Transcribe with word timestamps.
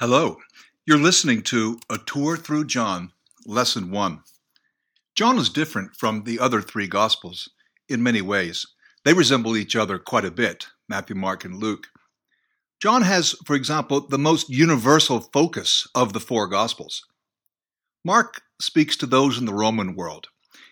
Hello, 0.00 0.38
you're 0.86 0.96
listening 0.96 1.42
to 1.42 1.78
A 1.90 1.98
Tour 1.98 2.34
Through 2.38 2.64
John, 2.64 3.12
Lesson 3.44 3.90
1. 3.90 4.22
John 5.14 5.36
is 5.36 5.50
different 5.50 5.94
from 5.94 6.24
the 6.24 6.38
other 6.38 6.62
three 6.62 6.88
Gospels 6.88 7.50
in 7.86 8.02
many 8.02 8.22
ways. 8.22 8.64
They 9.04 9.12
resemble 9.12 9.58
each 9.58 9.76
other 9.76 9.98
quite 9.98 10.24
a 10.24 10.30
bit 10.30 10.68
Matthew, 10.88 11.16
Mark, 11.16 11.44
and 11.44 11.56
Luke. 11.58 11.88
John 12.80 13.02
has, 13.02 13.34
for 13.44 13.54
example, 13.54 14.00
the 14.08 14.16
most 14.16 14.48
universal 14.48 15.20
focus 15.20 15.86
of 15.94 16.14
the 16.14 16.20
four 16.20 16.46
Gospels. 16.46 17.04
Mark 18.02 18.40
speaks 18.58 18.96
to 18.96 19.06
those 19.06 19.36
in 19.36 19.44
the 19.44 19.52
Roman 19.52 19.94
world. 19.94 20.28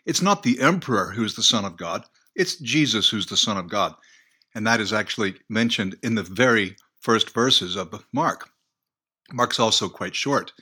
It's 0.07 0.23
not 0.23 0.43
the 0.43 0.59
emperor 0.59 1.13
who's 1.13 1.37
the 1.37 1.43
Son 1.43 1.67
of 1.67 1.77
God, 1.77 2.07
it's 2.35 2.57
Jesus 2.57 3.11
who's 3.11 3.27
the 3.27 3.37
Son 3.37 3.59
of 3.59 3.69
God. 3.69 3.95
And 4.55 4.67
that 4.67 4.81
is 4.81 4.95
actually 4.95 5.35
mentioned 5.51 5.97
in 6.03 6.15
the 6.15 6.23
very 6.23 6.77
first 7.03 7.35
verses 7.35 7.77
of 7.77 8.07
Mark. 8.11 8.49
Mark's 9.33 9.61
also 9.61 9.89
quite 9.89 10.15
short. 10.15 10.53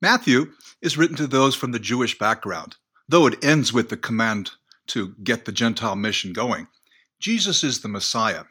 Matthew 0.00 0.52
is 0.80 0.96
written 0.96 1.16
to 1.16 1.26
those 1.26 1.54
from 1.54 1.72
the 1.72 1.78
Jewish 1.78 2.18
background, 2.18 2.76
though 3.08 3.26
it 3.26 3.44
ends 3.44 3.72
with 3.72 3.90
the 3.90 3.96
command 3.96 4.52
to 4.88 5.14
get 5.22 5.44
the 5.44 5.52
Gentile 5.52 5.96
mission 5.96 6.32
going. 6.32 6.68
Jesus 7.20 7.62
is 7.62 7.80
the 7.80 7.88
Messiah. 7.88 8.44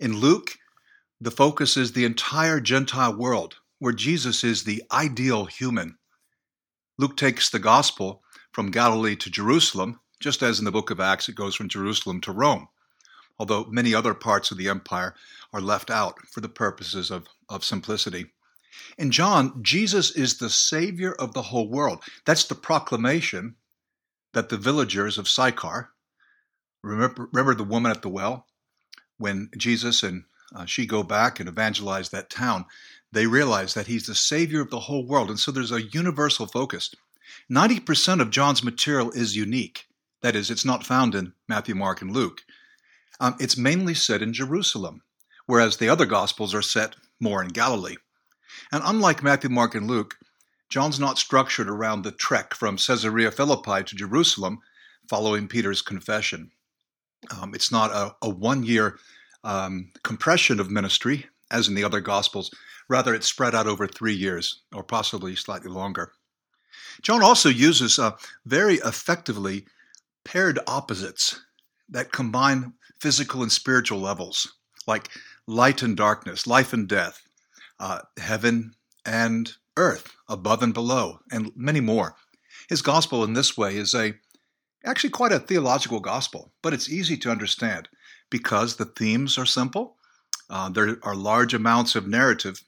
In 0.00 0.16
Luke, 0.16 0.56
the 1.20 1.30
focus 1.30 1.76
is 1.76 1.92
the 1.92 2.04
entire 2.04 2.60
Gentile 2.60 3.14
world, 3.14 3.56
where 3.78 3.92
Jesus 3.92 4.42
is 4.42 4.64
the 4.64 4.82
ideal 4.90 5.44
human. 5.44 5.98
Luke 6.98 7.16
takes 7.16 7.50
the 7.50 7.58
gospel 7.58 8.22
from 8.52 8.70
Galilee 8.70 9.16
to 9.16 9.30
Jerusalem, 9.30 10.00
just 10.20 10.42
as 10.42 10.58
in 10.58 10.64
the 10.64 10.72
book 10.72 10.90
of 10.90 11.00
Acts 11.00 11.28
it 11.28 11.34
goes 11.34 11.54
from 11.54 11.68
Jerusalem 11.68 12.22
to 12.22 12.32
Rome, 12.32 12.68
although 13.38 13.66
many 13.66 13.94
other 13.94 14.14
parts 14.14 14.50
of 14.50 14.56
the 14.56 14.70
empire 14.70 15.14
are 15.52 15.60
left 15.60 15.90
out 15.90 16.16
for 16.32 16.40
the 16.40 16.48
purposes 16.48 17.10
of, 17.10 17.26
of 17.50 17.64
simplicity. 17.64 18.32
In 18.98 19.10
John, 19.10 19.62
Jesus 19.62 20.10
is 20.10 20.38
the 20.38 20.50
Savior 20.50 21.12
of 21.12 21.34
the 21.34 21.42
whole 21.42 21.68
world. 21.68 22.02
That's 22.24 22.44
the 22.44 22.54
proclamation 22.54 23.56
that 24.32 24.48
the 24.48 24.56
villagers 24.56 25.18
of 25.18 25.28
Sychar, 25.28 25.90
remember, 26.82 27.28
remember 27.32 27.54
the 27.54 27.64
woman 27.64 27.90
at 27.90 28.02
the 28.02 28.08
well? 28.08 28.46
When 29.18 29.50
Jesus 29.56 30.02
and 30.02 30.24
uh, 30.54 30.66
she 30.66 30.86
go 30.86 31.02
back 31.02 31.40
and 31.40 31.48
evangelize 31.48 32.10
that 32.10 32.30
town, 32.30 32.66
they 33.12 33.26
realize 33.26 33.74
that 33.74 33.86
he's 33.86 34.06
the 34.06 34.14
Savior 34.14 34.60
of 34.60 34.70
the 34.70 34.80
whole 34.80 35.06
world. 35.06 35.30
And 35.30 35.38
so 35.38 35.50
there's 35.50 35.72
a 35.72 35.82
universal 35.82 36.46
focus. 36.46 36.94
90% 37.50 38.20
of 38.20 38.30
John's 38.30 38.62
material 38.62 39.10
is 39.10 39.36
unique. 39.36 39.86
That 40.22 40.36
is, 40.36 40.50
it's 40.50 40.64
not 40.64 40.84
found 40.84 41.14
in 41.14 41.32
Matthew, 41.48 41.74
Mark, 41.74 42.02
and 42.02 42.10
Luke. 42.10 42.42
Um, 43.20 43.36
it's 43.40 43.56
mainly 43.56 43.94
set 43.94 44.22
in 44.22 44.32
Jerusalem, 44.32 45.02
whereas 45.46 45.76
the 45.76 45.88
other 45.88 46.06
Gospels 46.06 46.54
are 46.54 46.62
set 46.62 46.96
more 47.20 47.42
in 47.42 47.48
Galilee. 47.48 47.96
And 48.72 48.82
unlike 48.84 49.22
Matthew, 49.22 49.50
Mark, 49.50 49.74
and 49.74 49.86
Luke, 49.86 50.16
John's 50.68 50.98
not 50.98 51.18
structured 51.18 51.68
around 51.68 52.02
the 52.02 52.12
trek 52.12 52.54
from 52.54 52.76
Caesarea 52.76 53.30
Philippi 53.30 53.84
to 53.84 53.94
Jerusalem 53.94 54.58
following 55.08 55.48
Peter's 55.48 55.82
confession. 55.82 56.50
Um, 57.30 57.54
it's 57.54 57.70
not 57.70 57.90
a, 57.92 58.16
a 58.22 58.28
one 58.28 58.64
year 58.64 58.98
um, 59.44 59.92
compression 60.02 60.58
of 60.58 60.70
ministry, 60.70 61.26
as 61.50 61.68
in 61.68 61.74
the 61.74 61.84
other 61.84 62.00
Gospels. 62.00 62.50
Rather, 62.88 63.14
it's 63.14 63.26
spread 63.28 63.54
out 63.54 63.66
over 63.66 63.86
three 63.86 64.14
years, 64.14 64.62
or 64.72 64.82
possibly 64.82 65.36
slightly 65.36 65.70
longer. 65.70 66.12
John 67.02 67.22
also 67.22 67.48
uses 67.48 67.98
uh, 67.98 68.12
very 68.44 68.76
effectively 68.76 69.66
paired 70.24 70.58
opposites 70.66 71.40
that 71.88 72.12
combine 72.12 72.74
physical 73.00 73.42
and 73.42 73.52
spiritual 73.52 74.00
levels, 74.00 74.54
like 74.86 75.10
light 75.46 75.82
and 75.82 75.96
darkness, 75.96 76.46
life 76.46 76.72
and 76.72 76.88
death, 76.88 77.25
uh, 77.78 78.00
heaven 78.18 78.74
and 79.04 79.52
earth, 79.76 80.14
above 80.28 80.62
and 80.62 80.74
below, 80.74 81.20
and 81.30 81.52
many 81.54 81.80
more. 81.80 82.16
His 82.68 82.82
gospel 82.82 83.22
in 83.22 83.34
this 83.34 83.56
way 83.56 83.76
is 83.76 83.94
a 83.94 84.14
actually 84.84 85.10
quite 85.10 85.32
a 85.32 85.38
theological 85.38 86.00
gospel, 86.00 86.52
but 86.62 86.72
it's 86.72 86.88
easy 86.88 87.16
to 87.18 87.30
understand 87.30 87.88
because 88.30 88.76
the 88.76 88.84
themes 88.84 89.38
are 89.38 89.46
simple. 89.46 89.96
Uh, 90.48 90.68
there 90.68 90.98
are 91.02 91.14
large 91.14 91.54
amounts 91.54 91.96
of 91.96 92.06
narrative, 92.06 92.62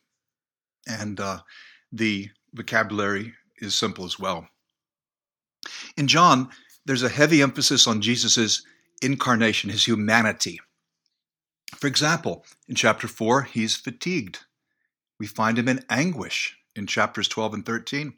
and 0.88 1.20
uh, 1.20 1.38
the 1.92 2.28
vocabulary 2.52 3.34
is 3.58 3.74
simple 3.74 4.04
as 4.04 4.18
well. 4.18 4.48
In 5.96 6.08
John, 6.08 6.48
there's 6.84 7.02
a 7.02 7.08
heavy 7.08 7.42
emphasis 7.42 7.86
on 7.86 8.00
Jesus' 8.00 8.62
incarnation, 9.02 9.70
his 9.70 9.84
humanity. 9.84 10.60
For 11.76 11.86
example, 11.86 12.44
in 12.68 12.74
chapter 12.74 13.06
4, 13.06 13.42
he's 13.42 13.76
fatigued. 13.76 14.40
We 15.18 15.26
find 15.26 15.58
him 15.58 15.68
in 15.68 15.84
anguish 15.90 16.56
in 16.76 16.86
chapters 16.86 17.28
12 17.28 17.54
and 17.54 17.66
13, 17.66 18.14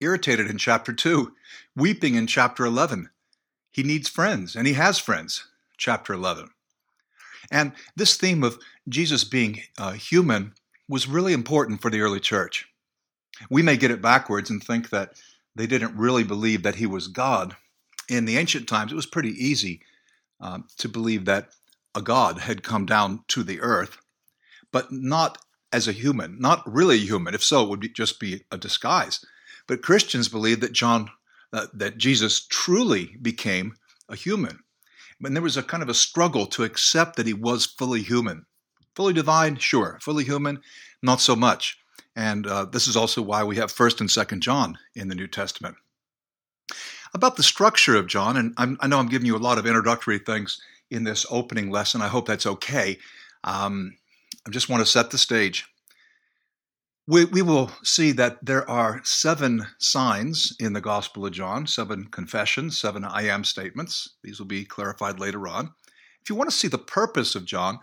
irritated 0.00 0.48
in 0.48 0.58
chapter 0.58 0.92
2, 0.92 1.32
weeping 1.74 2.14
in 2.14 2.26
chapter 2.26 2.64
11. 2.64 3.10
He 3.72 3.82
needs 3.82 4.08
friends, 4.08 4.54
and 4.54 4.66
he 4.66 4.74
has 4.74 4.98
friends, 4.98 5.46
chapter 5.76 6.12
11. 6.12 6.50
And 7.50 7.72
this 7.96 8.16
theme 8.16 8.44
of 8.44 8.58
Jesus 8.88 9.24
being 9.24 9.62
uh, 9.78 9.92
human 9.92 10.54
was 10.88 11.08
really 11.08 11.32
important 11.32 11.82
for 11.82 11.90
the 11.90 12.00
early 12.00 12.20
church. 12.20 12.68
We 13.50 13.62
may 13.62 13.76
get 13.76 13.90
it 13.90 14.02
backwards 14.02 14.50
and 14.50 14.62
think 14.62 14.90
that 14.90 15.14
they 15.54 15.66
didn't 15.66 15.96
really 15.96 16.24
believe 16.24 16.62
that 16.62 16.76
he 16.76 16.86
was 16.86 17.08
God. 17.08 17.56
In 18.08 18.24
the 18.24 18.38
ancient 18.38 18.68
times, 18.68 18.92
it 18.92 18.96
was 18.96 19.06
pretty 19.06 19.32
easy 19.32 19.80
uh, 20.40 20.60
to 20.78 20.88
believe 20.88 21.24
that 21.24 21.50
a 21.94 22.02
God 22.02 22.38
had 22.38 22.62
come 22.62 22.86
down 22.86 23.24
to 23.28 23.42
the 23.42 23.60
earth, 23.60 23.98
but 24.72 24.92
not 24.92 25.38
as 25.72 25.88
a 25.88 25.92
human, 25.92 26.38
not 26.38 26.62
really 26.66 26.98
human. 26.98 27.34
If 27.34 27.44
so, 27.44 27.62
it 27.62 27.68
would 27.68 27.80
be, 27.80 27.88
just 27.88 28.20
be 28.20 28.44
a 28.50 28.58
disguise. 28.58 29.24
But 29.66 29.82
Christians 29.82 30.28
believe 30.28 30.60
that 30.60 30.72
John, 30.72 31.10
uh, 31.52 31.66
that 31.74 31.98
Jesus 31.98 32.46
truly 32.46 33.16
became 33.20 33.74
a 34.08 34.16
human. 34.16 34.60
And 35.22 35.34
there 35.34 35.42
was 35.42 35.56
a 35.56 35.62
kind 35.62 35.82
of 35.82 35.88
a 35.88 35.94
struggle 35.94 36.46
to 36.46 36.64
accept 36.64 37.16
that 37.16 37.26
he 37.26 37.34
was 37.34 37.66
fully 37.66 38.02
human. 38.02 38.46
Fully 38.94 39.12
divine, 39.12 39.56
sure. 39.56 39.98
Fully 40.00 40.24
human, 40.24 40.60
not 41.02 41.20
so 41.20 41.36
much. 41.36 41.78
And 42.16 42.46
uh, 42.46 42.64
this 42.64 42.88
is 42.88 42.96
also 42.96 43.22
why 43.22 43.44
we 43.44 43.56
have 43.56 43.72
1st 43.72 44.00
and 44.00 44.10
2nd 44.10 44.40
John 44.40 44.78
in 44.94 45.08
the 45.08 45.14
New 45.14 45.28
Testament. 45.28 45.76
About 47.14 47.36
the 47.36 47.42
structure 47.42 47.96
of 47.96 48.06
John, 48.06 48.36
and 48.36 48.54
I'm, 48.56 48.76
i 48.80 48.86
know 48.86 48.98
I'm 48.98 49.08
giving 49.08 49.26
you 49.26 49.36
a 49.36 49.38
lot 49.38 49.58
of 49.58 49.66
introductory 49.66 50.18
things 50.18 50.60
in 50.90 51.04
this 51.04 51.24
opening 51.30 51.70
lesson. 51.70 52.02
I 52.02 52.08
hope 52.08 52.26
that's 52.26 52.46
okay. 52.46 52.98
Um, 53.44 53.96
I 54.48 54.50
just 54.50 54.70
want 54.70 54.80
to 54.80 54.90
set 54.90 55.10
the 55.10 55.18
stage. 55.18 55.66
We, 57.06 57.26
we 57.26 57.42
will 57.42 57.70
see 57.82 58.12
that 58.12 58.42
there 58.42 58.68
are 58.68 59.02
seven 59.04 59.66
signs 59.76 60.56
in 60.58 60.72
the 60.72 60.80
Gospel 60.80 61.26
of 61.26 61.32
John, 61.32 61.66
seven 61.66 62.06
confessions, 62.06 62.80
seven 62.80 63.04
I 63.04 63.24
am 63.24 63.44
statements. 63.44 64.14
These 64.24 64.38
will 64.38 64.46
be 64.46 64.64
clarified 64.64 65.20
later 65.20 65.46
on. 65.46 65.74
If 66.22 66.30
you 66.30 66.36
want 66.36 66.48
to 66.48 66.56
see 66.56 66.66
the 66.66 66.78
purpose 66.78 67.34
of 67.34 67.44
John, 67.44 67.78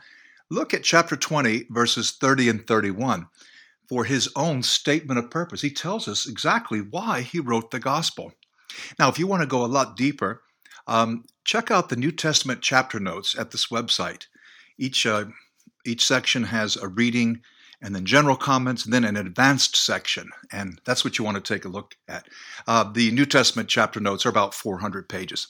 look 0.49 0.73
at 0.73 0.83
chapter 0.83 1.15
20, 1.15 1.67
verses 1.69 2.09
30 2.09 2.49
and 2.49 2.65
31 2.65 3.27
for 3.87 4.05
his 4.05 4.27
own 4.35 4.63
statement 4.63 5.19
of 5.19 5.29
purpose. 5.29 5.61
He 5.61 5.69
tells 5.69 6.07
us 6.07 6.27
exactly 6.27 6.79
why 6.81 7.21
he 7.21 7.39
wrote 7.39 7.69
the 7.69 7.79
Gospel. 7.79 8.33
Now, 8.97 9.09
if 9.09 9.19
you 9.19 9.27
want 9.27 9.43
to 9.43 9.47
go 9.47 9.63
a 9.63 9.67
lot 9.67 9.95
deeper, 9.95 10.41
um, 10.87 11.25
check 11.43 11.69
out 11.69 11.89
the 11.89 11.95
New 11.95 12.11
Testament 12.11 12.63
chapter 12.63 12.99
notes 12.99 13.37
at 13.37 13.51
this 13.51 13.67
website. 13.67 14.25
Each 14.79 15.05
uh, 15.05 15.25
each 15.85 16.05
section 16.05 16.43
has 16.43 16.75
a 16.77 16.87
reading 16.87 17.41
and 17.81 17.93
then 17.93 18.05
general 18.05 18.35
comments, 18.35 18.85
and 18.85 18.93
then 18.93 19.03
an 19.03 19.17
advanced 19.17 19.75
section. 19.75 20.29
And 20.51 20.79
that's 20.85 21.03
what 21.03 21.17
you 21.17 21.25
want 21.25 21.35
to 21.43 21.53
take 21.53 21.65
a 21.65 21.69
look 21.69 21.95
at. 22.07 22.27
Uh, 22.67 22.91
the 22.91 23.11
New 23.11 23.25
Testament 23.25 23.69
chapter 23.69 23.99
notes 23.99 24.25
are 24.25 24.29
about 24.29 24.53
400 24.53 25.07
pages. 25.07 25.47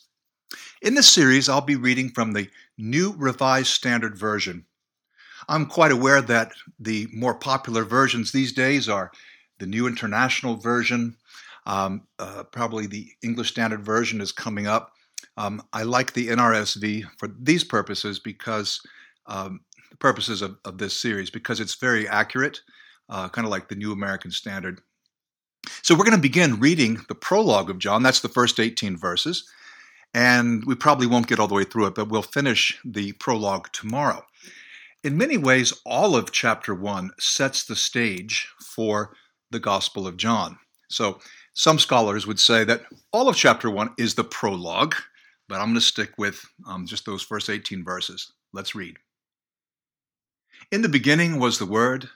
In 0.81 0.95
this 0.95 1.09
series, 1.09 1.47
I'll 1.47 1.61
be 1.61 1.75
reading 1.75 2.09
from 2.09 2.33
the 2.33 2.49
New 2.77 3.13
Revised 3.17 3.69
Standard 3.69 4.17
Version. 4.17 4.65
I'm 5.47 5.65
quite 5.65 5.91
aware 5.91 6.21
that 6.21 6.51
the 6.79 7.07
more 7.13 7.35
popular 7.35 7.83
versions 7.83 8.31
these 8.31 8.51
days 8.51 8.89
are 8.89 9.11
the 9.59 9.67
New 9.67 9.87
International 9.87 10.55
Version. 10.55 11.15
Um, 11.65 12.07
uh, 12.19 12.43
probably 12.51 12.87
the 12.87 13.11
English 13.23 13.49
Standard 13.49 13.85
Version 13.85 14.21
is 14.21 14.31
coming 14.31 14.67
up. 14.67 14.91
Um, 15.37 15.61
I 15.73 15.83
like 15.83 16.13
the 16.13 16.27
NRSV 16.27 17.03
for 17.17 17.29
these 17.39 17.63
purposes 17.63 18.19
because 18.19 18.81
um, 19.27 19.61
the 19.95 19.99
purposes 19.99 20.41
of, 20.41 20.57
of 20.65 20.77
this 20.77 20.99
series 20.99 21.29
because 21.29 21.61
it's 21.61 21.75
very 21.75 22.07
accurate, 22.07 22.59
uh, 23.09 23.29
kind 23.29 23.45
of 23.45 23.51
like 23.51 23.69
the 23.69 23.75
New 23.75 23.93
American 23.93 24.29
Standard. 24.29 24.81
So 25.81 25.95
we're 25.95 26.03
going 26.03 26.17
to 26.17 26.21
begin 26.21 26.59
reading 26.59 26.99
the 27.07 27.15
prologue 27.15 27.69
of 27.69 27.79
John. 27.79 28.03
That's 28.03 28.19
the 28.19 28.29
first 28.29 28.59
18 28.59 28.97
verses. 28.97 29.49
And 30.13 30.63
we 30.65 30.75
probably 30.75 31.07
won't 31.07 31.27
get 31.27 31.39
all 31.39 31.47
the 31.47 31.55
way 31.55 31.63
through 31.63 31.87
it, 31.87 31.95
but 31.95 32.09
we'll 32.09 32.21
finish 32.21 32.77
the 32.83 33.13
prologue 33.13 33.69
tomorrow. 33.71 34.25
In 35.03 35.17
many 35.17 35.37
ways, 35.37 35.73
all 35.85 36.15
of 36.15 36.31
chapter 36.31 36.75
1 36.75 37.11
sets 37.19 37.63
the 37.63 37.75
stage 37.75 38.49
for 38.59 39.15
the 39.51 39.59
Gospel 39.59 40.07
of 40.07 40.17
John. 40.17 40.57
So 40.89 41.19
some 41.53 41.79
scholars 41.79 42.27
would 42.27 42.39
say 42.39 42.63
that 42.65 42.83
all 43.13 43.29
of 43.29 43.35
chapter 43.35 43.69
1 43.69 43.93
is 43.97 44.15
the 44.15 44.23
prologue, 44.23 44.95
but 45.47 45.55
I'm 45.55 45.67
going 45.67 45.75
to 45.75 45.81
stick 45.81 46.11
with 46.17 46.43
um, 46.67 46.85
just 46.85 47.05
those 47.05 47.23
first 47.23 47.49
18 47.49 47.83
verses. 47.83 48.31
Let's 48.53 48.75
read. 48.75 48.97
In 50.71 50.81
the 50.81 50.89
beginning 50.89 51.39
was 51.39 51.59
the 51.59 51.65
Word, 51.65 52.09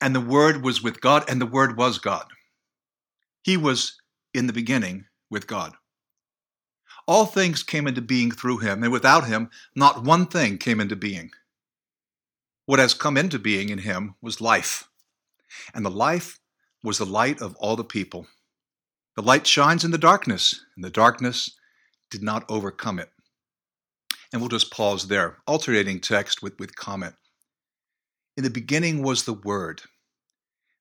And 0.00 0.14
the 0.14 0.20
Word 0.20 0.62
was 0.62 0.82
with 0.82 1.00
God, 1.00 1.24
and 1.28 1.40
the 1.40 1.46
Word 1.46 1.76
was 1.76 1.98
God. 1.98 2.26
He 3.42 3.56
was 3.56 4.00
in 4.34 4.46
the 4.46 4.52
beginning 4.52 5.06
with 5.30 5.46
God. 5.46 5.74
All 7.06 7.26
things 7.26 7.62
came 7.62 7.86
into 7.86 8.02
being 8.02 8.30
through 8.30 8.58
him, 8.58 8.82
and 8.82 8.92
without 8.92 9.26
him, 9.26 9.50
not 9.74 10.04
one 10.04 10.26
thing 10.26 10.58
came 10.58 10.80
into 10.80 10.96
being. 10.96 11.30
What 12.66 12.78
has 12.78 12.94
come 12.94 13.16
into 13.16 13.38
being 13.38 13.70
in 13.70 13.78
him 13.78 14.14
was 14.20 14.40
life, 14.40 14.88
and 15.74 15.84
the 15.84 15.90
life 15.90 16.38
was 16.84 16.98
the 16.98 17.06
light 17.06 17.40
of 17.40 17.56
all 17.56 17.74
the 17.74 17.84
people. 17.84 18.26
The 19.16 19.22
light 19.22 19.46
shines 19.46 19.84
in 19.84 19.90
the 19.90 19.98
darkness, 19.98 20.64
and 20.76 20.84
the 20.84 20.90
darkness 20.90 21.50
did 22.10 22.22
not 22.22 22.44
overcome 22.48 22.98
it. 22.98 23.10
And 24.32 24.40
we'll 24.40 24.48
just 24.48 24.70
pause 24.70 25.08
there, 25.08 25.38
alternating 25.46 26.00
text 26.00 26.42
with, 26.42 26.58
with 26.58 26.76
comment. 26.76 27.14
In 28.40 28.44
the 28.44 28.48
beginning 28.48 29.02
was 29.02 29.24
the 29.24 29.34
Word. 29.34 29.82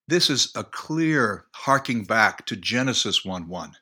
This 0.07 0.29
is 0.29 0.49
a 0.55 0.63
clear 0.63 1.47
harking 1.53 2.05
back 2.05 2.45
to 2.45 2.55
Genesis 2.55 3.25
1 3.25 3.49
1. 3.49 3.73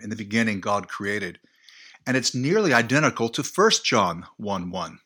In 0.00 0.10
the 0.10 0.14
beginning, 0.14 0.60
God 0.60 0.86
created. 0.86 1.40
And 2.06 2.16
it's 2.16 2.36
nearly 2.36 2.72
identical 2.72 3.28
to 3.30 3.42
1 3.42 3.70
John 3.82 4.26
1 4.36 4.70
1. 4.70 4.98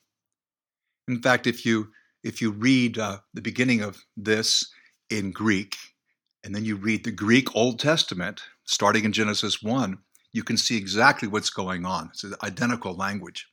In 1.08 1.22
fact, 1.22 1.46
if 1.46 1.64
you 1.64 1.92
if 2.22 2.42
you 2.42 2.50
read 2.50 2.98
uh, 2.98 3.20
the 3.32 3.40
beginning 3.40 3.80
of 3.80 4.04
this 4.18 4.70
in 5.08 5.30
Greek, 5.30 5.78
and 6.44 6.54
then 6.54 6.66
you 6.66 6.76
read 6.76 7.04
the 7.04 7.10
Greek 7.10 7.56
Old 7.56 7.78
Testament, 7.78 8.42
starting 8.66 9.06
in 9.06 9.14
Genesis 9.14 9.62
1, 9.62 9.96
you 10.34 10.42
can 10.42 10.58
see 10.58 10.76
exactly 10.76 11.26
what's 11.26 11.48
going 11.48 11.86
on. 11.86 12.10
It's 12.12 12.26
identical 12.42 12.94
language. 12.94 13.46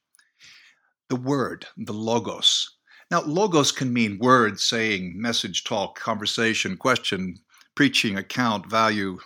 The 1.07 1.15
word, 1.15 1.67
the 1.77 1.93
logos. 1.93 2.76
Now, 3.09 3.21
logos 3.21 3.71
can 3.71 3.93
mean 3.93 4.19
word, 4.19 4.59
saying, 4.59 5.13
message, 5.15 5.63
talk, 5.63 5.97
conversation, 5.97 6.75
question, 6.75 7.35
preaching, 7.75 8.17
account, 8.17 8.69
value, 8.69 9.17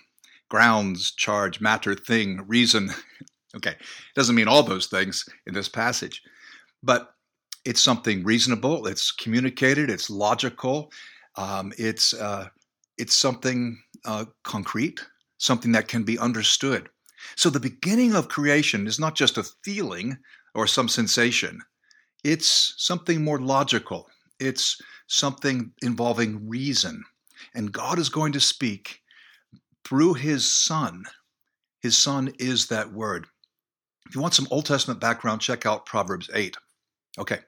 grounds, 0.49 1.11
charge, 1.11 1.59
matter, 1.61 1.95
thing, 1.95 2.45
reason. 2.47 2.91
okay, 3.55 3.71
it 3.71 4.15
doesn't 4.15 4.35
mean 4.35 4.47
all 4.47 4.61
those 4.61 4.85
things 4.85 5.27
in 5.47 5.53
this 5.53 5.69
passage, 5.69 6.21
but 6.83 7.15
it's 7.65 7.81
something 7.81 8.23
reasonable, 8.23 8.85
it's 8.85 9.11
communicated, 9.11 9.89
it's 9.89 10.09
logical, 10.09 10.91
um, 11.35 11.73
it's, 11.77 12.13
uh, 12.13 12.47
it's 12.97 13.17
something 13.17 13.81
uh, 14.05 14.25
concrete, 14.43 14.99
something 15.37 15.71
that 15.71 15.87
can 15.87 16.03
be 16.03 16.19
understood. 16.19 16.89
So 17.35 17.49
the 17.49 17.59
beginning 17.59 18.13
of 18.13 18.27
creation 18.27 18.85
is 18.85 18.99
not 18.99 19.15
just 19.15 19.37
a 19.37 19.43
feeling 19.63 20.17
or 20.53 20.67
some 20.67 20.87
sensation, 20.87 21.61
it's 22.23 22.73
something 22.77 23.23
more 23.23 23.39
logical. 23.39 24.07
It's 24.39 24.81
something 25.07 25.71
involving 25.81 26.47
reason. 26.47 27.03
And 27.53 27.71
God 27.71 27.99
is 27.99 28.09
going 28.09 28.31
to 28.33 28.39
speak 28.39 29.01
through 29.83 30.15
his 30.15 30.51
Son. 30.51 31.03
His 31.81 31.97
Son 31.97 32.31
is 32.39 32.67
that 32.67 32.91
word. 32.93 33.27
If 34.07 34.15
you 34.15 34.21
want 34.21 34.33
some 34.33 34.47
Old 34.51 34.65
Testament 34.65 34.99
background, 34.99 35.41
check 35.41 35.65
out 35.65 35.85
Proverbs 35.85 36.29
8. 36.33 36.55
Okay, 37.19 37.39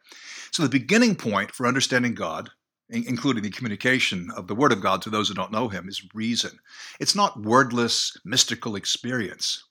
so 0.52 0.64
the 0.64 0.70
beginning 0.70 1.16
point 1.16 1.52
for 1.52 1.68
understanding 1.68 2.14
God 2.14 2.50
including 2.94 3.44
the 3.44 3.50
communication 3.50 4.30
of 4.36 4.48
the 4.48 4.56
Word 4.56 4.72
of 4.72 4.82
God 4.82 5.02
to 5.02 5.10
those 5.10 5.28
who 5.28 5.34
don't 5.34 5.52
know 5.52 5.68
Him, 5.68 5.88
is 5.90 6.08
reason. 6.14 6.52
It's 7.00 7.16
not 7.16 7.42
wordless, 7.42 8.16
mystical 8.24 8.76
experience, 8.76 9.64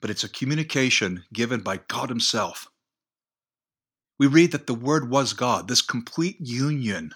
but 0.00 0.10
it's 0.10 0.24
a 0.24 0.28
communication 0.28 1.24
given 1.32 1.60
by 1.60 1.80
God 1.88 2.08
Himself. 2.08 2.68
We 4.18 4.26
read 4.26 4.52
that 4.52 4.66
the 4.66 4.74
Word 4.74 5.10
was 5.10 5.32
God, 5.32 5.68
this 5.68 5.82
complete 5.82 6.36
union 6.40 7.14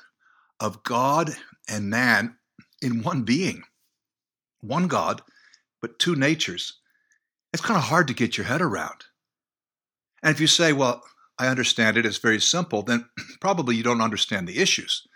of 0.60 0.82
God 0.84 1.32
and 1.68 1.90
man 1.90 2.36
in 2.80 3.02
one 3.02 3.22
being, 3.22 3.64
one 4.60 4.86
God, 4.86 5.22
but 5.80 5.98
two 5.98 6.14
natures. 6.14 6.78
It's 7.52 7.62
kind 7.62 7.76
of 7.76 7.84
hard 7.84 8.08
to 8.08 8.14
get 8.14 8.38
your 8.38 8.46
head 8.46 8.62
around. 8.62 9.04
And 10.22 10.32
if 10.32 10.40
you 10.40 10.46
say, 10.46 10.72
well, 10.72 11.02
I 11.38 11.48
understand 11.48 11.96
it, 11.96 12.06
it's 12.06 12.18
very 12.18 12.40
simple, 12.40 12.82
then 12.82 13.08
probably 13.40 13.74
you 13.74 13.82
don't 13.82 14.00
understand 14.00 14.46
the 14.46 14.58
issues 14.58 15.06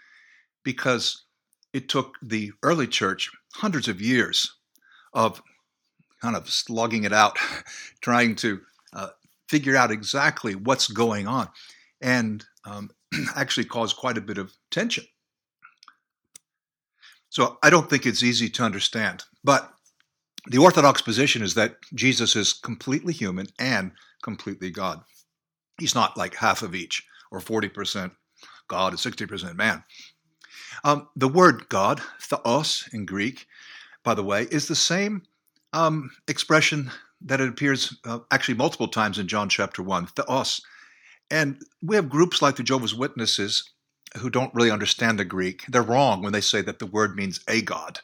because 0.64 1.24
it 1.72 1.88
took 1.88 2.14
the 2.20 2.52
early 2.62 2.88
church 2.88 3.30
hundreds 3.54 3.86
of 3.86 4.00
years 4.00 4.56
of 5.12 5.40
kind 6.20 6.34
of 6.34 6.50
slugging 6.50 7.04
it 7.04 7.12
out, 7.12 7.38
trying 8.00 8.34
to 8.36 8.60
uh, 8.92 9.08
figure 9.48 9.76
out 9.76 9.90
exactly 9.90 10.54
what's 10.54 10.88
going 10.88 11.28
on, 11.28 11.48
and 12.00 12.44
um, 12.64 12.90
actually 13.37 13.64
caused 13.64 13.96
quite 13.96 14.19
a 14.19 14.22
bit 14.22 14.38
of 14.38 14.52
tension. 14.70 15.04
So 17.28 17.58
I 17.62 17.70
don't 17.70 17.90
think 17.90 18.06
it's 18.06 18.22
easy 18.22 18.48
to 18.50 18.62
understand. 18.62 19.25
But 19.44 19.70
the 20.46 20.58
Orthodox 20.58 21.02
position 21.02 21.43
is 21.43 21.54
that 21.54 21.76
Jesus 21.94 22.37
is 22.37 22.52
completely 22.52 23.12
human 23.12 23.48
and 23.58 23.93
completely 24.22 24.70
God. 24.70 25.02
He's 25.78 25.94
not 25.94 26.16
like 26.16 26.34
half 26.37 26.62
of 26.62 26.75
each, 26.75 27.04
or 27.31 27.40
40% 27.40 28.12
God 28.69 28.92
and 28.92 28.99
60% 28.99 29.56
man. 29.56 29.84
Um, 30.84 31.08
the 31.16 31.28
word 31.28 31.69
God, 31.69 32.00
theos 32.20 32.88
in 32.92 33.06
Greek, 33.06 33.46
by 34.04 34.14
the 34.14 34.22
way, 34.22 34.44
is 34.50 34.69
the 34.69 34.75
same 34.75 35.22
um, 35.72 36.10
expression 36.28 36.90
that 37.22 37.40
it 37.40 37.49
appears 37.49 37.99
uh, 38.04 38.20
actually 38.31 38.54
multiple 38.54 38.88
times 38.88 39.19
in 39.19 39.26
John 39.26 39.49
chapter 39.49 39.82
1, 39.82 40.06
theos. 40.06 40.60
And 41.31 41.61
we 41.82 41.96
have 41.96 42.08
groups 42.08 42.40
like 42.40 42.56
the 42.56 42.62
Jehovah's 42.62 42.94
Witnesses 42.94 43.70
who 44.19 44.31
don't 44.31 44.55
really 44.55 44.70
understand 44.70 45.19
the 45.19 45.25
Greek. 45.25 45.64
They're 45.69 45.82
wrong 45.82 46.23
when 46.23 46.32
they 46.32 46.40
say 46.40 46.62
that 46.62 46.78
the 46.78 46.87
word 46.87 47.17
means 47.17 47.40
a 47.49 47.62
God, 47.62 47.99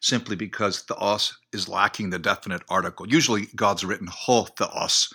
simply 0.00 0.36
because 0.36 0.80
theos 0.82 1.38
is 1.52 1.68
lacking 1.68 2.10
the 2.10 2.18
definite 2.18 2.62
article. 2.68 3.08
Usually 3.08 3.46
God's 3.54 3.84
written 3.84 4.08
ho 4.10 4.44
theos, 4.44 5.12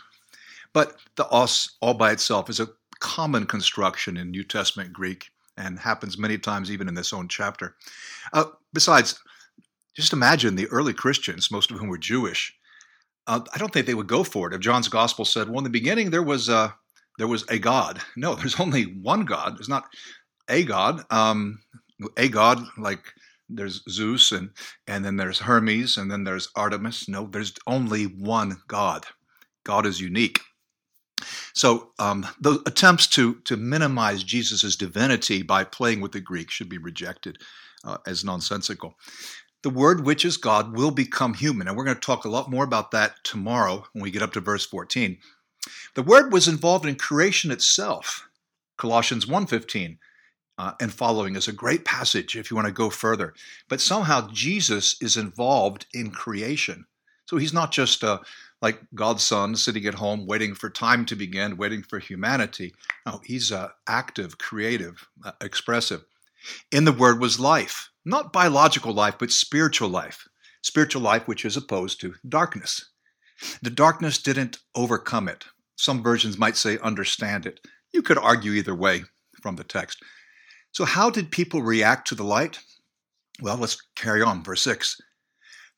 but 0.74 0.96
theos 1.18 1.76
all 1.82 1.94
by 1.94 2.12
itself 2.12 2.50
is 2.50 2.60
a 2.60 2.70
common 3.00 3.46
construction 3.46 4.18
in 4.18 4.32
New 4.32 4.44
Testament 4.44 4.94
Greek 4.94 5.30
and 5.58 5.80
happens 5.80 6.18
many 6.18 6.38
times 6.38 6.72
even 6.72 6.88
in 6.88 6.96
this 6.96 7.14
own 7.14 7.28
chapter. 7.28 7.76
Uh, 8.34 8.46
besides, 8.74 9.20
just 9.96 10.14
imagine 10.14 10.56
the 10.56 10.68
early 10.68 10.94
Christians, 10.94 11.52
most 11.52 11.72
of 11.72 11.78
whom 11.78 11.90
were 11.90 11.98
Jewish. 11.98 12.56
Uh, 13.28 13.42
I 13.54 13.58
don't 13.58 13.72
think 13.72 13.86
they 13.86 13.94
would 13.94 14.08
go 14.08 14.24
for 14.24 14.48
it 14.48 14.56
if 14.56 14.62
John's 14.62 14.88
gospel 14.88 15.26
said, 15.26 15.50
"Well, 15.50 15.60
in 15.60 15.64
the 15.66 15.70
beginning 15.70 16.10
there 16.10 16.24
was 16.24 16.50
a 16.50 16.76
there 17.20 17.28
was 17.28 17.46
a 17.50 17.60
God." 17.60 18.02
No, 18.18 18.36
there's 18.36 18.60
only 18.60 18.84
one 18.84 19.26
God. 19.26 19.58
There's 19.58 19.70
not 19.70 19.86
a 20.50 20.64
God. 20.64 21.04
Um, 21.12 21.60
a 22.18 22.28
God 22.28 22.66
like 22.78 23.14
there's 23.50 23.84
Zeus 23.90 24.32
and 24.32 24.52
and 24.88 25.04
then 25.04 25.18
there's 25.18 25.40
Hermes 25.40 25.98
and 25.98 26.10
then 26.12 26.24
there's 26.24 26.50
Artemis. 26.56 27.08
No, 27.08 27.28
there's 27.28 27.54
only 27.68 28.06
one 28.06 28.58
God. 28.68 29.06
God 29.64 29.86
is 29.86 30.02
unique. 30.02 30.40
So 31.54 31.92
um, 32.00 32.26
the 32.40 32.62
attempts 32.66 33.08
to 33.08 33.36
to 33.46 33.58
minimize 33.58 34.24
Jesus' 34.24 34.76
divinity 34.76 35.42
by 35.42 35.64
playing 35.64 36.02
with 36.02 36.12
the 36.12 36.22
Greek 36.22 36.50
should 36.50 36.70
be 36.70 36.78
rejected 36.78 37.38
uh, 37.84 37.98
as 38.08 38.24
nonsensical. 38.24 38.96
The 39.62 39.70
word 39.70 40.06
which 40.06 40.24
is 40.24 40.38
God 40.38 40.78
will 40.78 40.92
become 40.92 41.34
human, 41.34 41.68
and 41.68 41.76
we're 41.76 41.84
going 41.84 41.98
to 41.98 42.02
talk 42.02 42.24
a 42.24 42.30
lot 42.30 42.50
more 42.50 42.64
about 42.64 42.92
that 42.92 43.16
tomorrow 43.24 43.84
when 43.92 44.04
we 44.04 44.12
get 44.12 44.22
up 44.22 44.32
to 44.34 44.40
verse 44.40 44.66
14. 44.66 45.18
The 45.96 46.04
word 46.04 46.32
was 46.32 46.48
involved 46.48 46.86
in 46.86 46.96
creation 46.96 47.52
itself. 47.52 48.28
Colossians 48.78 49.26
1:15 49.26 49.98
uh, 50.58 50.74
and 50.80 50.94
following 50.94 51.36
is 51.36 51.48
a 51.48 51.54
great 51.54 51.86
passage 51.86 52.36
if 52.36 52.52
you 52.52 52.56
want 52.56 52.68
to 52.68 52.74
go 52.74 52.90
further. 52.90 53.34
But 53.70 53.82
somehow 53.82 54.30
Jesus 54.32 55.02
is 55.02 55.18
involved 55.18 55.86
in 55.94 56.12
creation. 56.12 56.86
So 57.26 57.38
he's 57.38 57.54
not 57.54 57.72
just 57.72 58.04
a 58.04 58.22
like 58.62 58.82
God's 58.94 59.24
son 59.24 59.56
sitting 59.56 59.86
at 59.86 59.94
home 59.94 60.26
waiting 60.26 60.54
for 60.54 60.70
time 60.70 61.06
to 61.06 61.16
begin, 61.16 61.56
waiting 61.56 61.82
for 61.82 62.00
humanity. 62.00 62.76
No, 63.06 63.22
he's 63.24 63.54
uh, 63.54 63.70
active, 63.88 64.38
creative, 64.38 65.08
uh, 65.24 65.32
expressive. 65.40 66.04
In 66.72 66.86
the 66.86 66.92
word 66.92 67.22
was 67.22 67.40
life, 67.40 67.90
not 68.04 68.34
biological 68.34 68.94
life, 68.94 69.16
but 69.18 69.32
spiritual 69.32 69.90
life. 69.90 70.28
Spiritual 70.62 71.02
life, 71.02 71.26
which 71.26 71.46
is 71.46 71.56
opposed 71.56 72.02
to 72.02 72.16
darkness. 72.28 72.90
The 73.62 73.70
darkness 73.70 74.22
didn't 74.22 74.60
overcome 74.76 75.28
it. 75.28 75.46
Some 75.76 76.04
versions 76.04 76.38
might 76.38 76.58
say 76.58 76.78
understand 76.80 77.46
it. 77.46 77.60
You 77.92 78.02
could 78.02 78.18
argue 78.18 78.52
either 78.54 78.76
way 78.76 79.04
from 79.42 79.56
the 79.56 79.64
text. 79.64 80.04
So, 80.72 80.86
how 80.86 81.10
did 81.10 81.32
people 81.32 81.62
react 81.62 82.08
to 82.10 82.16
the 82.16 82.24
light? 82.24 82.60
Well, 83.42 83.58
let's 83.58 83.82
carry 83.96 84.22
on. 84.22 84.44
Verse 84.44 84.62
6. 84.64 85.00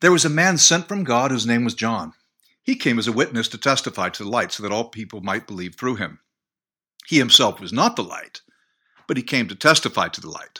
There 0.01 0.11
was 0.11 0.25
a 0.25 0.29
man 0.29 0.57
sent 0.57 0.87
from 0.87 1.03
God 1.03 1.31
whose 1.31 1.45
name 1.45 1.63
was 1.63 1.75
John. 1.75 2.13
He 2.63 2.75
came 2.75 2.99
as 2.99 3.07
a 3.07 3.11
witness 3.11 3.47
to 3.49 3.57
testify 3.57 4.09
to 4.09 4.23
the 4.23 4.29
light 4.29 4.51
so 4.51 4.63
that 4.63 4.71
all 4.71 4.89
people 4.89 5.21
might 5.21 5.47
believe 5.47 5.75
through 5.75 5.95
him. 5.95 6.19
He 7.07 7.17
himself 7.17 7.59
was 7.59 7.73
not 7.73 7.95
the 7.95 8.03
light, 8.03 8.41
but 9.07 9.17
he 9.17 9.23
came 9.23 9.47
to 9.47 9.55
testify 9.55 10.07
to 10.09 10.21
the 10.21 10.29
light. 10.29 10.59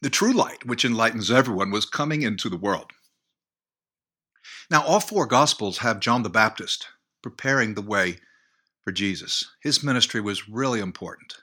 The 0.00 0.10
true 0.10 0.32
light, 0.32 0.64
which 0.64 0.84
enlightens 0.84 1.30
everyone, 1.30 1.70
was 1.70 1.84
coming 1.84 2.22
into 2.22 2.48
the 2.48 2.56
world. 2.56 2.92
Now, 4.70 4.82
all 4.84 5.00
four 5.00 5.26
Gospels 5.26 5.78
have 5.78 6.00
John 6.00 6.22
the 6.22 6.30
Baptist 6.30 6.88
preparing 7.22 7.74
the 7.74 7.82
way 7.82 8.18
for 8.82 8.92
Jesus. 8.92 9.44
His 9.62 9.82
ministry 9.82 10.20
was 10.20 10.48
really 10.48 10.80
important. 10.80 11.38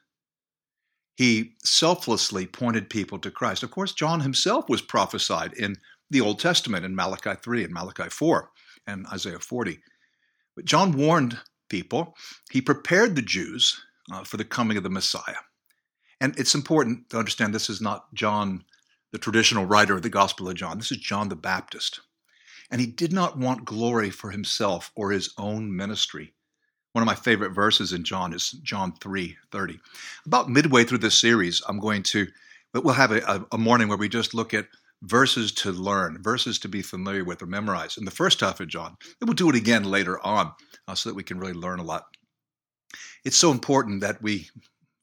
He 1.15 1.53
selflessly 1.63 2.46
pointed 2.46 2.89
people 2.89 3.20
to 3.20 3.32
Christ. 3.32 3.63
Of 3.63 3.72
course, 3.72 3.94
John 3.94 4.20
himself 4.20 4.70
was 4.70 4.82
prophesied 4.82 5.53
in 5.53 5.77
the 6.10 6.22
Old 6.22 6.39
Testament 6.39 6.86
in 6.86 6.96
Malachi 6.96 7.34
3 7.41 7.63
and 7.63 7.74
Malachi 7.74 8.10
4 8.10 8.50
and 8.86 9.08
Isaiah 9.08 9.39
40. 9.39 9.79
But 10.55 10.65
John 10.65 10.91
warned 10.91 11.39
people, 11.70 12.15
he 12.51 12.62
prepared 12.62 13.15
the 13.15 13.22
Jews 13.22 13.82
uh, 14.12 14.24
for 14.24 14.38
the 14.38 14.46
coming 14.46 14.77
of 14.77 14.84
the 14.84 14.89
Messiah. 14.89 15.41
And 16.22 16.38
it's 16.38 16.55
important 16.55 17.10
to 17.10 17.17
understand 17.17 17.53
this 17.53 17.70
is 17.70 17.82
not 17.82 18.13
John, 18.13 18.63
the 19.12 19.17
traditional 19.17 19.65
writer 19.65 19.96
of 19.96 20.01
the 20.01 20.10
Gospel 20.10 20.48
of 20.48 20.55
John. 20.55 20.77
This 20.77 20.91
is 20.91 20.98
John 20.98 21.29
the 21.29 21.36
Baptist. 21.36 22.01
And 22.72 22.81
he 22.81 22.88
did 22.88 23.13
not 23.13 23.38
want 23.38 23.65
glory 23.65 24.10
for 24.10 24.31
himself 24.31 24.91
or 24.95 25.12
his 25.12 25.34
own 25.38 25.75
ministry. 25.75 26.34
One 26.93 27.01
of 27.01 27.07
my 27.07 27.15
favorite 27.15 27.51
verses 27.51 27.93
in 27.93 28.03
John 28.03 28.34
is 28.34 28.51
John 28.63 28.93
3:30. 28.93 29.79
About 30.25 30.50
midway 30.50 30.84
through 30.84 31.00
this 31.00 31.19
series, 31.19 31.62
I'm 31.67 31.79
going 31.79 32.03
to 32.03 32.27
but 32.75 32.84
we'll 32.84 32.93
have 32.93 33.13
a, 33.13 33.45
a 33.53 33.57
morning 33.57 33.88
where 33.88 33.98
we 33.98 34.10
just 34.10 34.34
look 34.34 34.53
at 34.53 34.67
verses 35.01 35.53
to 35.53 35.72
learn, 35.72 36.22
verses 36.22 36.60
to 36.60 36.67
be 36.67 36.81
familiar 36.81 37.24
with 37.24 37.41
or 37.41 37.45
memorize 37.45 37.98
in 37.98 38.03
the 38.03 38.12
first 38.12 38.41
half 38.41 38.60
of 38.60 38.67
John. 38.67 38.98
And 39.22 39.29
we'll 39.29 39.34
do 39.34 39.50
it 39.50 39.55
again 39.55 39.86
later 39.86 40.19
on 40.25 40.51
uh, 40.86 40.93
so 40.93 41.07
that 41.07 41.15
we 41.15 41.24
can 41.24 41.39
really 41.39 41.53
learn 41.53 41.79
a 41.79 41.84
lot. 41.84 42.03
It's 43.24 43.38
so 43.38 43.51
important 43.51 44.01
that 44.01 44.22
we 44.22 44.50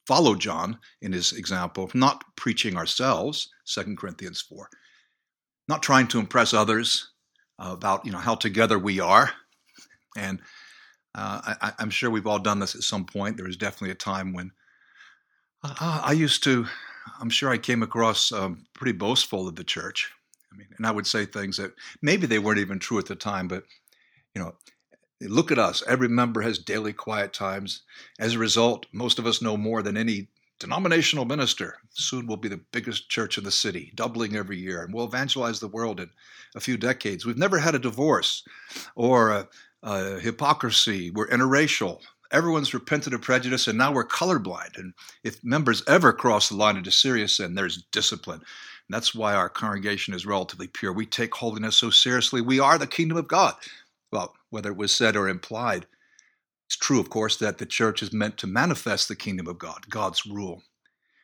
follow 0.05 0.35
John 0.35 0.77
in 1.01 1.13
his 1.13 1.33
example, 1.33 1.85
of 1.85 1.95
not 1.95 2.23
preaching 2.35 2.77
ourselves, 2.77 3.49
2 3.65 3.95
Corinthians 3.95 4.39
4, 4.41 4.69
not 5.67 5.81
trying 5.81 6.07
to 6.09 6.19
impress 6.19 6.53
others 6.53 7.12
about 7.59 8.05
you 8.05 8.11
know 8.11 8.17
how 8.17 8.35
together 8.35 8.77
we 8.77 8.99
are. 8.99 9.31
And 10.15 10.39
uh, 11.15 11.55
I, 11.61 11.73
am 11.79 11.89
sure 11.89 12.09
we've 12.09 12.27
all 12.27 12.39
done 12.39 12.59
this 12.59 12.75
at 12.75 12.81
some 12.81 13.05
point. 13.05 13.37
There 13.37 13.45
was 13.45 13.57
definitely 13.57 13.91
a 13.91 13.95
time 13.95 14.33
when 14.33 14.51
uh, 15.63 16.01
I 16.03 16.11
used 16.13 16.43
to 16.43 16.67
I'm 17.19 17.29
sure 17.29 17.49
I 17.49 17.57
came 17.57 17.83
across 17.83 18.31
um, 18.31 18.65
pretty 18.73 18.97
boastful 18.97 19.47
of 19.47 19.55
the 19.55 19.63
church. 19.63 20.11
I 20.51 20.57
mean, 20.57 20.67
and 20.77 20.85
I 20.85 20.91
would 20.91 21.07
say 21.07 21.25
things 21.25 21.57
that 21.57 21.73
maybe 22.01 22.27
they 22.27 22.39
weren't 22.39 22.59
even 22.59 22.79
true 22.79 22.99
at 22.99 23.07
the 23.07 23.15
time, 23.15 23.47
but 23.47 23.63
you 24.35 24.41
know, 24.41 24.55
look 25.21 25.51
at 25.51 25.59
us. 25.59 25.83
Every 25.87 26.07
member 26.07 26.41
has 26.41 26.59
daily 26.59 26.93
quiet 26.93 27.33
times. 27.33 27.83
As 28.19 28.33
a 28.33 28.39
result, 28.39 28.85
most 28.91 29.19
of 29.19 29.25
us 29.25 29.41
know 29.41 29.57
more 29.57 29.81
than 29.81 29.97
any 29.97 30.27
denominational 30.63 31.25
minister. 31.25 31.77
Soon 31.91 32.25
we'll 32.25 32.37
be 32.37 32.47
the 32.47 32.61
biggest 32.71 33.09
church 33.09 33.37
in 33.37 33.43
the 33.43 33.51
city, 33.51 33.91
doubling 33.95 34.35
every 34.35 34.57
year, 34.57 34.81
and 34.81 34.93
we'll 34.93 35.05
evangelize 35.05 35.59
the 35.59 35.67
world 35.67 35.99
in 35.99 36.09
a 36.55 36.61
few 36.61 36.77
decades. 36.77 37.25
We've 37.25 37.37
never 37.37 37.59
had 37.59 37.75
a 37.75 37.79
divorce 37.79 38.43
or 38.95 39.31
a, 39.31 39.47
a 39.83 40.19
hypocrisy. 40.19 41.11
We're 41.11 41.27
interracial 41.27 42.01
everyone's 42.31 42.73
repented 42.73 43.13
of 43.13 43.21
prejudice 43.21 43.67
and 43.67 43.77
now 43.77 43.93
we're 43.93 44.07
colorblind. 44.07 44.77
And 44.77 44.93
if 45.23 45.41
members 45.43 45.83
ever 45.87 46.11
cross 46.11 46.49
the 46.49 46.55
line 46.55 46.75
into 46.75 46.91
serious 46.91 47.37
sin, 47.37 47.53
there's 47.53 47.83
discipline. 47.91 48.39
And 48.39 48.95
that's 48.95 49.13
why 49.13 49.35
our 49.35 49.49
congregation 49.49 50.15
is 50.15 50.25
relatively 50.25 50.67
pure. 50.67 50.91
We 50.91 51.05
take 51.05 51.35
holiness 51.35 51.77
so 51.77 51.91
seriously. 51.91 52.41
We 52.41 52.59
are 52.59 52.79
the 52.79 52.87
kingdom 52.87 53.17
of 53.17 53.27
God. 53.27 53.53
Well, 54.11 54.33
whether 54.49 54.71
it 54.71 54.77
was 54.77 54.91
said 54.91 55.15
or 55.15 55.29
implied, 55.29 55.85
it's 56.73 56.79
true, 56.83 56.99
of 56.99 57.11
course, 57.11 57.37
that 57.37 57.59
the 57.59 57.67
church 57.67 58.01
is 58.01 58.11
meant 58.11 58.35
to 58.39 58.47
manifest 58.47 59.07
the 59.07 59.15
kingdom 59.15 59.45
of 59.45 59.59
God, 59.59 59.87
God's 59.91 60.25
rule. 60.25 60.63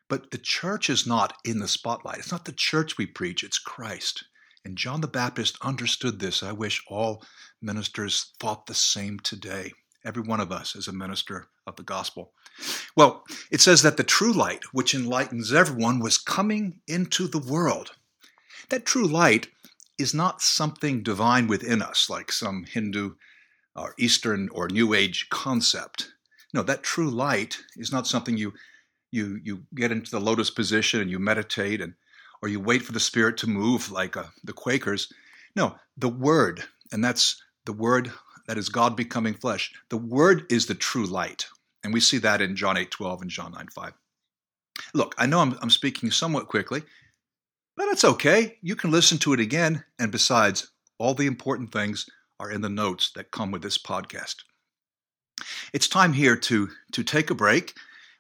But 0.08 0.30
the 0.30 0.38
church 0.38 0.92
is 0.92 1.08
not 1.08 1.34
in 1.44 1.58
the 1.58 1.68
spotlight. 1.68 2.20
It's 2.20 2.32
not 2.32 2.46
the 2.46 2.52
church 2.52 3.00
we 3.00 3.08
preach, 3.08 3.44
it's 3.44 3.58
Christ. 3.58 4.26
And 4.64 4.78
John 4.78 5.02
the 5.02 5.08
Baptist 5.08 5.58
understood 5.64 6.20
this. 6.20 6.44
I 6.44 6.52
wish 6.52 6.84
all 6.88 7.26
ministers 7.64 8.32
thought 8.40 8.68
the 8.68 8.76
same 8.76 9.20
today 9.22 9.72
every 10.06 10.22
one 10.22 10.40
of 10.40 10.52
us 10.52 10.76
as 10.76 10.88
a 10.88 10.94
minister 10.94 11.48
of 11.66 11.78
the 11.78 11.84
gospel. 11.84 12.32
Well, 12.96 13.24
it 13.50 13.60
says 13.60 13.82
that 13.82 13.98
the 13.98 14.04
true 14.04 14.32
light, 14.32 14.62
which 14.72 14.94
enlightens 14.94 15.52
everyone, 15.52 16.00
was 16.00 16.20
coming 16.20 16.80
into 16.88 17.28
the 17.28 17.40
world. 17.40 17.94
That 18.70 18.86
true 18.86 19.08
light 19.08 19.48
is 19.98 20.14
not 20.14 20.44
something 20.44 21.02
divine 21.02 21.48
within 21.48 21.82
us, 21.82 22.08
like 22.08 22.32
some 22.32 22.66
Hindu 22.66 23.16
or 23.76 23.94
Eastern 23.98 24.50
or 24.50 24.68
New 24.68 24.94
Age 24.94 25.28
concept. 25.30 26.12
No, 26.54 26.64
that 26.64 26.84
true 26.84 27.10
light 27.10 27.58
is 27.76 27.92
not 27.92 28.08
something 28.08 28.38
you 28.38 28.54
you 29.12 29.40
you 29.44 29.64
get 29.76 29.92
into 29.92 30.12
the 30.12 30.20
lotus 30.20 30.50
position 30.50 31.02
and 31.02 31.10
you 31.10 31.20
meditate 31.20 31.82
and 31.82 31.94
or 32.42 32.50
you 32.50 32.60
wait 32.60 32.82
for 32.82 32.92
the 32.92 33.00
spirit 33.00 33.38
to 33.38 33.48
move 33.48 33.92
like 33.92 34.16
uh, 34.16 34.26
the 34.44 34.54
Quakers. 34.54 35.12
No, 35.56 35.76
the 35.98 36.10
word, 36.10 36.64
and 36.92 37.04
that's 37.04 37.42
the 37.66 37.74
word 37.74 38.12
that 38.50 38.58
is 38.58 38.68
God 38.68 38.96
becoming 38.96 39.36
flesh. 39.36 39.72
The 39.90 39.98
Word 39.98 40.52
is 40.52 40.66
the 40.66 40.74
true 40.74 41.06
light. 41.06 41.46
And 41.84 41.94
we 41.94 42.00
see 42.00 42.18
that 42.18 42.42
in 42.42 42.56
John 42.56 42.78
8 42.78 42.90
12 42.90 43.22
and 43.22 43.30
John 43.30 43.52
9 43.52 43.68
5. 43.68 43.94
Look, 44.96 45.14
I 45.20 45.28
know 45.28 45.40
I'm, 45.40 45.56
I'm 45.62 45.70
speaking 45.70 46.10
somewhat 46.10 46.48
quickly, 46.48 46.82
but 47.78 47.90
it's 47.90 48.04
okay. 48.04 48.58
You 48.64 48.76
can 48.76 48.90
listen 48.90 49.20
to 49.20 49.34
it 49.34 49.40
again. 49.40 49.84
And 50.00 50.12
besides, 50.12 50.72
all 50.98 51.14
the 51.14 51.28
important 51.28 51.72
things 51.72 52.08
are 52.40 52.52
in 52.52 52.62
the 52.62 52.70
notes 52.70 53.12
that 53.12 53.32
come 53.32 53.52
with 53.52 53.62
this 53.62 53.78
podcast. 53.78 54.36
It's 55.74 55.88
time 55.88 56.14
here 56.14 56.36
to, 56.36 56.70
to 56.94 57.04
take 57.04 57.30
a 57.30 57.36
break. 57.36 57.76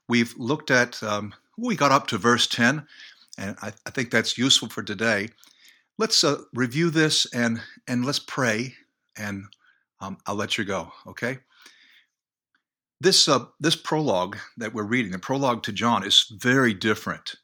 We've 0.08 0.34
looked 0.38 0.72
at, 0.72 1.02
um, 1.04 1.34
we 1.58 1.76
got 1.76 1.92
up 1.92 2.08
to 2.08 2.18
verse 2.18 2.48
10, 2.48 2.86
and 3.38 3.56
I, 3.62 3.72
I 3.86 3.90
think 3.92 4.12
that's 4.12 4.38
useful 4.38 4.70
for 4.70 4.84
today. 4.84 5.30
Let's 5.98 6.24
uh, 6.24 6.42
review 6.54 6.90
this 6.90 7.26
and, 7.34 7.62
and 7.88 8.06
let's 8.06 8.20
pray 8.20 8.76
and 9.18 9.46
um, 10.02 10.18
I'll 10.26 10.36
let 10.36 10.58
you 10.58 10.64
go. 10.64 10.92
Okay. 11.08 11.40
This 13.02 13.30
uh, 13.30 13.46
this 13.62 13.78
prologue 13.78 14.38
that 14.58 14.74
we're 14.74 14.84
reading, 14.84 15.12
the 15.12 15.20
prologue 15.20 15.64
to 15.64 15.72
John, 15.72 16.06
is 16.06 16.32
very 16.38 16.74
different 16.74 17.36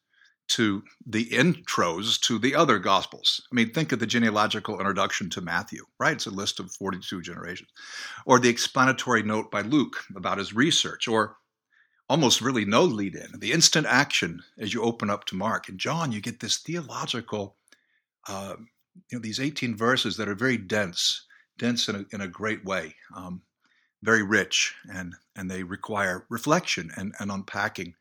to 0.48 0.84
the 1.06 1.26
intros 1.30 2.20
to 2.22 2.38
the 2.38 2.56
other 2.56 2.80
gospels. 2.80 3.42
I 3.52 3.56
mean, 3.56 3.72
think 3.72 3.92
of 3.92 4.00
the 4.00 4.06
genealogical 4.06 4.80
introduction 4.80 5.30
to 5.32 5.42
Matthew, 5.42 5.84
right? 6.00 6.14
It's 6.14 6.28
a 6.28 6.32
list 6.32 6.60
of 6.60 6.72
42 6.72 7.22
generations. 7.22 7.70
Or 8.26 8.40
the 8.40 8.50
explanatory 8.50 9.24
note 9.24 9.50
by 9.50 9.62
Luke 9.62 10.04
about 10.16 10.38
his 10.38 10.54
research, 10.54 11.08
or 11.08 11.38
almost 12.08 12.42
really 12.42 12.66
no 12.66 12.84
lead 12.84 13.16
in, 13.16 13.40
the 13.40 13.52
instant 13.52 13.88
action 13.88 14.44
as 14.60 14.74
you 14.74 14.84
open 14.84 15.10
up 15.10 15.26
to 15.26 15.36
Mark. 15.36 15.70
And 15.70 15.80
John, 15.80 16.12
you 16.12 16.22
get 16.22 16.40
this 16.40 16.58
theological, 16.58 17.56
uh, 18.28 18.56
you 19.12 19.18
know, 19.18 19.22
these 19.22 19.40
18 19.40 19.76
verses 19.76 20.18
that 20.18 20.30
are 20.30 20.36
very 20.36 20.58
dense 20.58 21.26
dense 21.58 21.88
in 21.88 21.96
a, 21.96 22.06
in 22.12 22.22
a 22.22 22.28
great 22.28 22.64
way, 22.66 22.96
um, 23.16 23.42
very 24.04 24.24
rich, 24.24 24.76
and, 24.94 25.16
and 25.36 25.50
they 25.50 25.64
require 25.64 26.26
reflection 26.30 26.92
and, 26.98 27.14
and 27.20 27.32
unpacking. 27.32 27.96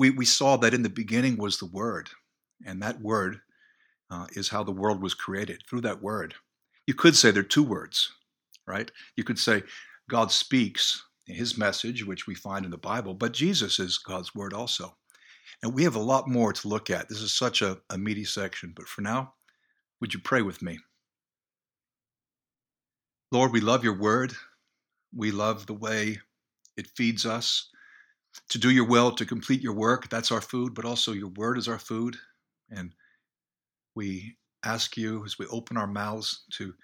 We, 0.00 0.08
we 0.08 0.24
saw 0.24 0.56
that 0.56 0.72
in 0.72 0.82
the 0.82 0.88
beginning 0.88 1.36
was 1.36 1.58
the 1.58 1.66
Word, 1.66 2.08
and 2.64 2.82
that 2.82 3.02
Word 3.02 3.42
uh, 4.10 4.28
is 4.32 4.48
how 4.48 4.62
the 4.62 4.72
world 4.72 5.02
was 5.02 5.12
created 5.12 5.62
through 5.68 5.82
that 5.82 6.00
Word. 6.00 6.34
You 6.86 6.94
could 6.94 7.14
say 7.14 7.30
there 7.30 7.42
are 7.42 7.44
two 7.44 7.62
words, 7.62 8.10
right? 8.66 8.90
You 9.16 9.24
could 9.24 9.38
say 9.38 9.62
God 10.08 10.32
speaks 10.32 11.04
his 11.26 11.58
message, 11.58 12.06
which 12.06 12.26
we 12.26 12.34
find 12.34 12.64
in 12.64 12.70
the 12.70 12.78
Bible, 12.78 13.12
but 13.12 13.34
Jesus 13.34 13.78
is 13.78 13.98
God's 13.98 14.34
Word 14.34 14.54
also. 14.54 14.96
And 15.62 15.74
we 15.74 15.84
have 15.84 15.96
a 15.96 16.00
lot 16.00 16.26
more 16.26 16.54
to 16.54 16.68
look 16.68 16.88
at. 16.88 17.10
This 17.10 17.20
is 17.20 17.34
such 17.34 17.60
a, 17.60 17.76
a 17.90 17.98
meaty 17.98 18.24
section, 18.24 18.72
but 18.74 18.88
for 18.88 19.02
now, 19.02 19.34
would 20.00 20.14
you 20.14 20.20
pray 20.20 20.40
with 20.40 20.62
me? 20.62 20.78
Lord, 23.30 23.52
we 23.52 23.60
love 23.60 23.84
your 23.84 23.98
word. 23.98 24.32
We 25.14 25.30
love 25.30 25.66
the 25.66 25.74
way 25.74 26.20
it 26.78 26.86
feeds 26.96 27.26
us 27.26 27.69
to 28.50 28.58
do 28.58 28.70
your 28.70 28.86
will, 28.86 29.12
to 29.12 29.26
complete 29.26 29.62
your 29.62 29.74
work. 29.74 30.08
That's 30.08 30.32
our 30.32 30.40
food, 30.40 30.74
but 30.74 30.84
also 30.84 31.12
your 31.12 31.28
word 31.28 31.58
is 31.58 31.68
our 31.68 31.78
food. 31.78 32.16
And 32.70 32.94
we 33.94 34.36
ask 34.64 34.96
you 34.96 35.24
as 35.24 35.38
we 35.38 35.46
open 35.46 35.76
our 35.76 35.86
mouths 35.86 36.42
to 36.52 36.74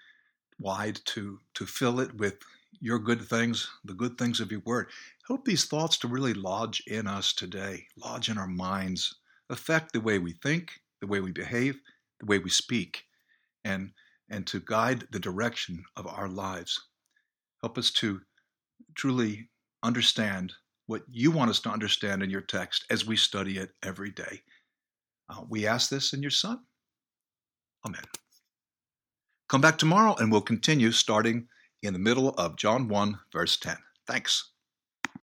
wide 0.59 0.99
to 1.05 1.39
to 1.53 1.65
fill 1.65 1.99
it 1.99 2.13
with 2.15 2.35
your 2.79 2.99
good 2.99 3.21
things, 3.21 3.69
the 3.85 3.93
good 3.93 4.17
things 4.17 4.39
of 4.39 4.51
your 4.51 4.61
word. 4.61 4.89
Help 5.27 5.45
these 5.45 5.65
thoughts 5.65 5.97
to 5.97 6.07
really 6.07 6.33
lodge 6.33 6.81
in 6.87 7.07
us 7.07 7.33
today, 7.33 7.87
lodge 7.97 8.29
in 8.29 8.37
our 8.37 8.47
minds, 8.47 9.15
affect 9.49 9.93
the 9.93 10.01
way 10.01 10.19
we 10.19 10.33
think, 10.33 10.71
the 11.01 11.07
way 11.07 11.19
we 11.19 11.31
behave, 11.31 11.79
the 12.19 12.25
way 12.25 12.39
we 12.39 12.49
speak, 12.49 13.05
and 13.63 13.91
and 14.29 14.45
to 14.47 14.59
guide 14.59 15.07
the 15.11 15.19
direction 15.19 15.83
of 15.95 16.05
our 16.07 16.27
lives. 16.27 16.81
Help 17.61 17.77
us 17.77 17.91
to 17.91 18.21
truly 18.95 19.49
understand 19.83 20.53
what 20.87 21.03
you 21.09 21.31
want 21.31 21.49
us 21.49 21.59
to 21.61 21.69
understand 21.69 22.23
in 22.23 22.29
your 22.29 22.41
text 22.41 22.85
as 22.89 23.05
we 23.05 23.15
study 23.15 23.57
it 23.57 23.71
every 23.83 24.11
day. 24.11 24.41
Uh, 25.29 25.43
we 25.49 25.67
ask 25.67 25.89
this 25.89 26.13
in 26.13 26.21
your 26.21 26.31
Son. 26.31 26.59
Amen. 27.85 28.03
Come 29.49 29.61
back 29.61 29.77
tomorrow 29.77 30.15
and 30.15 30.31
we'll 30.31 30.41
continue 30.41 30.91
starting 30.91 31.47
in 31.83 31.93
the 31.93 31.99
middle 31.99 32.29
of 32.31 32.57
John 32.57 32.87
1, 32.87 33.19
verse 33.31 33.57
10. 33.57 33.77
Thanks. 34.07 34.51